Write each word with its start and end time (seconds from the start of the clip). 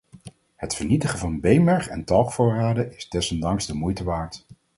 Het 0.55 0.75
vernietigen 0.75 1.19
van 1.19 1.39
beenmerg- 1.39 1.87
en 1.87 2.03
talgvoorraden 2.03 2.95
is 2.95 3.09
desondanks 3.09 3.65
de 3.65 3.73
moeite 3.73 4.03
waard. 4.03 4.45